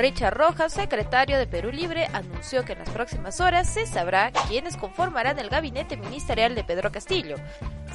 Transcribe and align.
Richard 0.00 0.34
Rojas, 0.34 0.72
secretario 0.72 1.36
de 1.36 1.46
Perú 1.46 1.70
Libre, 1.70 2.06
anunció 2.14 2.64
que 2.64 2.72
en 2.72 2.78
las 2.78 2.88
próximas 2.88 3.38
horas 3.38 3.68
se 3.68 3.86
sabrá 3.86 4.32
quiénes 4.48 4.78
conformarán 4.78 5.38
el 5.38 5.50
gabinete 5.50 5.98
ministerial 5.98 6.54
de 6.54 6.64
Pedro 6.64 6.90
Castillo. 6.90 7.36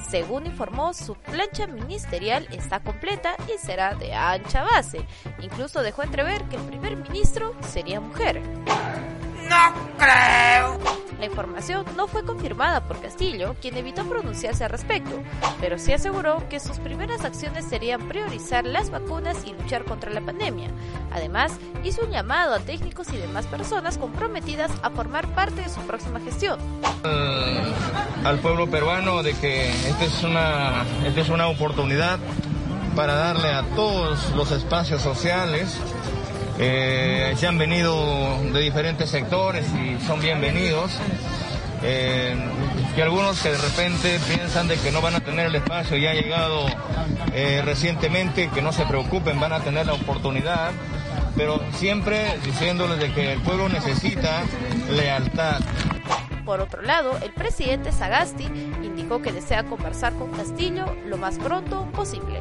Según 0.08 0.46
informó, 0.46 0.94
su 0.94 1.16
plancha 1.16 1.66
ministerial 1.66 2.48
está 2.52 2.80
completa 2.80 3.36
y 3.48 3.58
será 3.58 3.96
de 3.96 4.14
ancha 4.14 4.62
base. 4.62 5.04
Incluso 5.42 5.82
dejó 5.82 6.04
entrever 6.04 6.44
que 6.44 6.58
el 6.58 6.64
primer 6.64 6.96
ministro 6.96 7.56
sería 7.62 8.00
mujer. 8.00 8.40
No 9.50 9.74
creo. 9.98 10.95
La 11.20 11.26
información 11.26 11.86
no 11.96 12.08
fue 12.08 12.24
confirmada 12.24 12.88
por 12.88 13.00
Castillo, 13.00 13.56
quien 13.62 13.78
evitó 13.78 14.04
pronunciarse 14.06 14.64
al 14.64 14.70
respecto, 14.70 15.22
pero 15.62 15.78
sí 15.78 15.94
aseguró 15.94 16.48
que 16.50 16.60
sus 16.60 16.78
primeras 16.80 17.24
acciones 17.24 17.66
serían 17.66 18.08
priorizar 18.08 18.66
las 18.66 18.90
vacunas 18.90 19.38
y 19.46 19.54
luchar 19.54 19.86
contra 19.86 20.12
la 20.12 20.22
pandemia. 20.22 20.70
Además, 21.12 21.54
hizo 21.84 22.04
un 22.04 22.12
llamado 22.12 22.54
a 22.54 22.60
técnicos 22.60 23.12
y 23.14 23.18
demás 23.18 23.46
personas 23.48 23.98
comprometidas 23.98 24.72
a 24.82 24.90
formar 24.90 25.28
parte 25.34 25.62
de 25.62 25.70
su 25.70 25.80
próxima 25.82 26.20
gestión. 26.20 26.60
al 28.24 28.40
pueblo 28.40 28.70
peruano 28.70 29.24
de 29.24 29.34
que 29.36 29.70
esta 29.70 30.04
es 30.06 30.24
una, 30.24 30.84
esta 31.06 31.22
es 31.22 31.30
una 31.30 31.48
oportunidad 31.48 32.20
para 32.96 33.14
darle 33.16 33.50
a 33.50 33.64
todos 33.76 34.32
los 34.36 34.52
espacios 34.52 35.02
sociales 35.02 35.78
eh, 36.58 37.34
se 37.38 37.48
han 37.48 37.58
venido 37.58 38.38
de 38.52 38.60
diferentes 38.62 39.10
sectores 39.10 39.66
y 39.74 40.04
son 40.06 40.22
bienvenidos. 40.22 40.92
Eh, 41.84 42.36
que 42.96 43.04
algunos 43.04 43.42
que 43.42 43.50
de 43.50 43.58
repente 43.58 44.20
piensan 44.28 44.68
de 44.68 44.78
que 44.78 44.92
no 44.92 45.02
van 45.02 45.16
a 45.16 45.20
tener 45.20 45.48
el 45.48 45.56
espacio 45.56 45.98
y 45.98 46.08
ha 46.08 46.14
llegado 46.14 46.66
eh, 47.34 47.62
recientemente, 47.64 48.50
que 48.50 48.62
no 48.62 48.72
se 48.72 48.86
preocupen, 48.86 49.40
van 49.40 49.52
a 49.54 49.60
tener 49.60 49.86
la 49.86 49.94
oportunidad, 49.94 50.72
pero 51.36 51.62
siempre 51.74 52.40
diciéndoles 52.46 53.00
de 53.00 53.12
que 53.12 53.34
el 53.34 53.42
pueblo 53.42 53.68
necesita 53.68 54.44
lealtad. 54.90 55.60
Por 56.46 56.62
otro 56.62 56.82
lado, 56.82 57.18
el 57.22 57.32
presidente 57.32 57.92
Sagasti 57.92 58.46
indicó 58.82 59.22
que 59.22 59.32
desea 59.32 59.64
conversar 59.64 60.14
con 60.14 60.32
Castillo 60.32 60.86
lo 61.06 61.18
más 61.18 61.38
pronto 61.38 61.86
posible. 61.92 62.40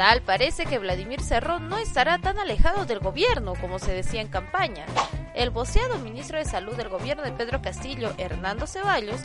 Tal 0.00 0.22
parece 0.22 0.64
que 0.64 0.78
Vladimir 0.78 1.20
Cerrón 1.20 1.68
no 1.68 1.76
estará 1.76 2.16
tan 2.16 2.38
alejado 2.38 2.86
del 2.86 3.00
gobierno 3.00 3.52
como 3.60 3.78
se 3.78 3.92
decía 3.92 4.22
en 4.22 4.28
campaña. 4.28 4.86
El 5.34 5.50
voceado 5.50 5.98
ministro 5.98 6.38
de 6.38 6.46
Salud 6.46 6.72
del 6.72 6.88
gobierno 6.88 7.22
de 7.22 7.32
Pedro 7.32 7.60
Castillo, 7.60 8.14
Hernando 8.16 8.66
Ceballos, 8.66 9.20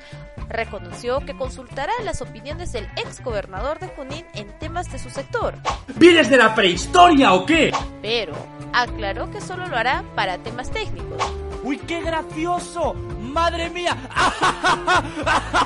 reconoció 0.49 1.21
que 1.21 1.33
consultará 1.33 1.93
las 2.03 2.21
opiniones 2.21 2.73
del 2.73 2.89
ex 2.97 3.23
gobernador 3.23 3.79
de 3.79 3.87
Junín 3.87 4.25
en 4.33 4.49
temas 4.59 4.91
de 4.91 4.99
su 4.99 5.09
sector. 5.09 5.55
¿Vienes 5.95 6.29
de 6.29 6.35
la 6.35 6.53
prehistoria 6.53 7.31
o 7.31 7.45
qué? 7.45 7.71
Pero 8.01 8.33
aclaró 8.73 9.31
que 9.31 9.39
solo 9.39 9.67
lo 9.67 9.77
hará 9.77 10.03
para 10.13 10.39
temas 10.39 10.71
técnicos. 10.71 11.23
¡Uy, 11.63 11.77
qué 11.77 12.01
gracioso! 12.01 12.93
¡Madre 12.93 13.69
mía! 13.69 13.95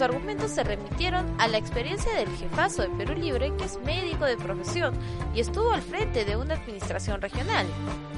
Sus 0.00 0.08
argumentos 0.08 0.52
se 0.52 0.64
remitieron 0.64 1.26
a 1.38 1.46
la 1.46 1.58
experiencia 1.58 2.10
del 2.14 2.34
jefazo 2.38 2.80
de 2.80 2.88
Perú 2.88 3.12
Libre, 3.12 3.52
que 3.58 3.64
es 3.64 3.78
médico 3.84 4.24
de 4.24 4.38
profesión 4.38 4.94
y 5.34 5.40
estuvo 5.40 5.72
al 5.72 5.82
frente 5.82 6.24
de 6.24 6.38
una 6.38 6.54
administración 6.54 7.20
regional. 7.20 7.66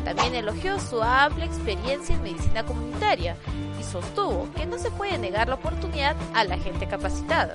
También 0.04 0.36
elogió 0.36 0.78
su 0.78 1.02
amplia 1.02 1.44
experiencia 1.44 2.14
en 2.14 2.22
medicina 2.22 2.64
comunitaria 2.64 3.36
y 3.80 3.82
sostuvo 3.82 4.48
que 4.54 4.64
no 4.64 4.78
se 4.78 4.92
puede 4.92 5.18
negar 5.18 5.48
la 5.48 5.56
oportunidad 5.56 6.14
a 6.34 6.44
la 6.44 6.56
gente 6.56 6.86
capacitada. 6.86 7.54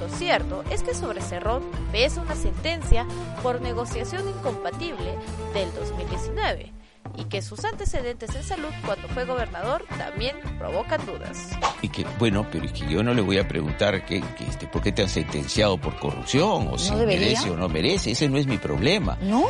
Lo 0.00 0.08
cierto 0.08 0.62
es 0.70 0.84
que 0.84 0.94
sobre 0.94 1.20
Cerrón 1.20 1.64
pesa 1.90 2.22
una 2.22 2.36
sentencia 2.36 3.06
por 3.42 3.60
negociación 3.60 4.28
incompatible 4.28 5.16
del 5.52 5.74
2019 5.74 6.77
y 7.18 7.24
que 7.24 7.42
sus 7.42 7.64
antecedentes 7.64 8.34
en 8.34 8.42
salud 8.42 8.68
cuando 8.86 9.08
fue 9.08 9.24
gobernador 9.24 9.84
también 9.96 10.36
provocan 10.58 11.04
dudas. 11.04 11.50
Y 11.82 11.88
que, 11.88 12.06
bueno, 12.18 12.46
pero 12.50 12.64
es 12.64 12.72
que 12.72 12.88
yo 12.88 13.02
no 13.02 13.12
le 13.12 13.22
voy 13.22 13.38
a 13.38 13.48
preguntar 13.48 14.04
que, 14.06 14.22
este, 14.48 14.66
por 14.68 14.82
qué 14.82 14.92
te 14.92 15.02
han 15.02 15.08
sentenciado 15.08 15.78
por 15.78 15.98
corrupción, 15.98 16.68
o 16.70 16.78
si 16.78 16.94
merece 16.94 17.50
o 17.50 17.56
no 17.56 17.68
merece, 17.68 18.12
ese 18.12 18.28
no 18.28 18.38
es 18.38 18.46
mi 18.46 18.58
problema. 18.58 19.18
¿No? 19.20 19.44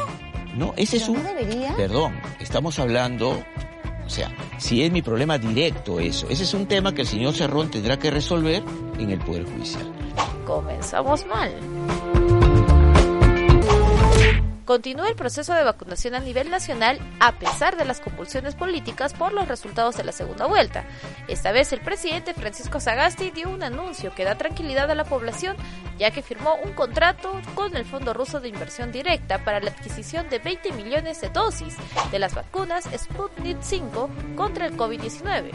No, 0.55 0.73
ese 0.77 0.97
es 0.97 1.09
un... 1.09 1.23
No 1.23 1.29
debería. 1.29 1.77
Perdón, 1.77 2.19
estamos 2.41 2.79
hablando, 2.79 3.43
o 4.05 4.11
sea, 4.11 4.33
si 4.56 4.83
es 4.83 4.91
mi 4.91 5.03
problema 5.03 5.37
directo 5.39 6.00
eso, 6.00 6.27
ese 6.31 6.45
es 6.45 6.55
un 6.55 6.67
tema 6.67 6.95
que 6.95 7.03
el 7.03 7.06
señor 7.06 7.35
Cerrón 7.35 7.71
tendrá 7.71 7.99
que 7.99 8.11
resolver 8.11 8.62
en 8.99 9.11
el 9.11 9.19
Poder 9.19 9.45
Judicial. 9.45 9.93
Comenzamos 10.47 11.27
mal. 11.27 11.53
Continúa 14.69 15.09
el 15.09 15.17
proceso 15.17 15.55
de 15.55 15.65
vacunación 15.65 16.15
a 16.15 16.21
nivel 16.21 16.51
nacional 16.51 16.99
a 17.21 17.39
pesar 17.39 17.79
de 17.79 17.87
las 17.87 18.01
convulsiones 18.01 18.55
políticas 18.55 19.15
por 19.15 19.33
los 19.33 19.49
resultados 19.49 19.97
de 19.97 20.05
la 20.05 20.12
segunda 20.12 20.45
vuelta. 20.45 20.84
Esta 21.27 21.53
vez 21.53 21.73
el 21.73 21.81
presidente 21.81 22.34
Francisco 22.34 22.79
Sagasti 22.79 23.31
dio 23.31 23.49
un 23.49 23.62
anuncio 23.62 24.15
que 24.15 24.27
da 24.27 24.37
tranquilidad 24.37 24.91
a 24.91 24.95
la 24.95 25.06
población 25.06 25.56
ya 25.99 26.11
que 26.11 26.21
firmó 26.21 26.56
un 26.62 26.75
contrato 26.75 27.41
con 27.55 27.79
el 27.79 27.87
Fondo 27.87 28.12
Ruso 28.12 28.41
de 28.41 28.51
Inversión 28.51 28.93
Directa 28.93 29.43
para 29.43 29.61
la 29.61 29.71
adquisición 29.71 30.29
de 30.29 30.39
20 30.39 30.73
millones 30.73 31.23
de 31.23 31.31
dosis 31.31 31.75
de 32.11 32.19
las 32.19 32.35
vacunas 32.35 32.91
Sputnik 32.95 33.62
5 33.62 34.11
contra 34.37 34.67
el 34.67 34.77
COVID-19, 34.77 35.50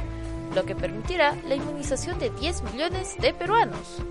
lo 0.56 0.66
que 0.66 0.74
permitirá 0.74 1.36
la 1.48 1.54
inmunización 1.54 2.18
de 2.18 2.32
10 2.32 2.64
millones 2.64 3.16
de 3.20 3.32
peruanos. 3.32 4.02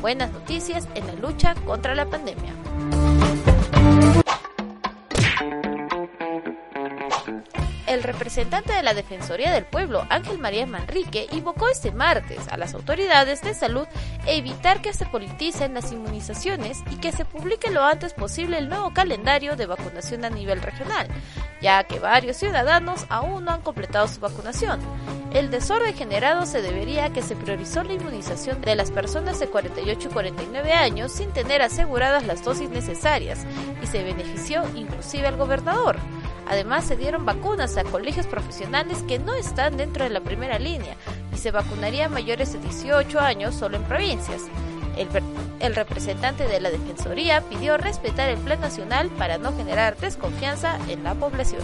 Buenas 0.00 0.32
noticias 0.32 0.88
en 0.94 1.06
la 1.06 1.14
lucha 1.14 1.54
contra 1.66 1.94
la 1.94 2.06
pandemia. 2.06 2.54
El 7.86 8.02
representante 8.02 8.72
de 8.72 8.82
la 8.82 8.94
Defensoría 8.94 9.52
del 9.52 9.64
Pueblo, 9.64 10.04
Ángel 10.10 10.38
María 10.38 10.66
Manrique, 10.66 11.28
invocó 11.30 11.68
este 11.68 11.92
martes 11.92 12.48
a 12.48 12.56
las 12.56 12.74
autoridades 12.74 13.42
de 13.42 13.54
salud 13.54 13.86
evitar 14.26 14.82
que 14.82 14.92
se 14.92 15.06
politicen 15.06 15.72
las 15.72 15.92
inmunizaciones 15.92 16.82
y 16.90 16.96
que 16.96 17.12
se 17.12 17.24
publique 17.24 17.70
lo 17.70 17.84
antes 17.84 18.12
posible 18.12 18.58
el 18.58 18.68
nuevo 18.68 18.92
calendario 18.92 19.56
de 19.56 19.66
vacunación 19.66 20.24
a 20.24 20.30
nivel 20.30 20.60
regional, 20.60 21.06
ya 21.62 21.84
que 21.84 22.00
varios 22.00 22.36
ciudadanos 22.36 23.06
aún 23.08 23.44
no 23.44 23.52
han 23.52 23.62
completado 23.62 24.08
su 24.08 24.20
vacunación. 24.20 24.80
El 25.36 25.50
desorden 25.50 25.94
generado 25.94 26.46
se 26.46 26.62
debería 26.62 27.04
a 27.04 27.12
que 27.12 27.20
se 27.20 27.36
priorizó 27.36 27.84
la 27.84 27.92
inmunización 27.92 28.62
de 28.62 28.74
las 28.74 28.90
personas 28.90 29.38
de 29.38 29.48
48 29.48 30.08
y 30.08 30.10
49 30.10 30.72
años 30.72 31.12
sin 31.12 31.30
tener 31.30 31.60
aseguradas 31.60 32.24
las 32.24 32.42
dosis 32.42 32.70
necesarias 32.70 33.44
y 33.82 33.86
se 33.86 34.02
benefició 34.02 34.62
inclusive 34.74 35.26
al 35.26 35.36
gobernador. 35.36 35.98
Además 36.48 36.86
se 36.86 36.96
dieron 36.96 37.26
vacunas 37.26 37.76
a 37.76 37.84
colegios 37.84 38.26
profesionales 38.26 39.04
que 39.06 39.18
no 39.18 39.34
están 39.34 39.76
dentro 39.76 40.04
de 40.04 40.10
la 40.10 40.20
primera 40.20 40.58
línea 40.58 40.96
y 41.30 41.36
se 41.36 41.50
vacunaría 41.50 42.06
a 42.06 42.08
mayores 42.08 42.54
de 42.54 42.60
18 42.60 43.20
años 43.20 43.54
solo 43.54 43.76
en 43.76 43.82
provincias. 43.82 44.40
El, 44.96 45.06
el, 45.60 45.74
representante 45.74 46.48
de 46.48 46.60
la 46.60 46.70
Defensoría 46.70 47.42
pidió 47.42 47.76
respetar 47.76 48.30
el 48.30 48.38
Plan 48.38 48.62
Nacional 48.62 49.10
para 49.10 49.36
no 49.36 49.54
generar 49.54 49.98
desconfianza 49.98 50.78
en 50.88 51.04
la 51.04 51.14
población. 51.14 51.60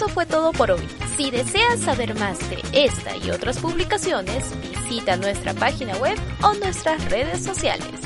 Eso 0.00 0.08
fue 0.08 0.24
todo 0.24 0.50
por 0.52 0.70
hoy. 0.70 0.88
Si 1.18 1.30
deseas 1.30 1.78
saber 1.80 2.18
más 2.18 2.38
de 2.48 2.62
esta 2.72 3.18
y 3.18 3.30
otras 3.32 3.58
publicaciones, 3.58 4.50
visita 4.62 5.18
nuestra 5.18 5.52
página 5.52 5.94
web 5.98 6.18
o 6.42 6.54
nuestras 6.54 7.04
redes 7.10 7.44
sociales. 7.44 8.00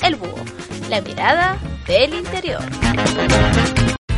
El 0.00 0.14
Búho, 0.14 0.44
la 0.88 1.00
mirada 1.00 1.58
del 1.88 2.14
interior. 2.14 2.62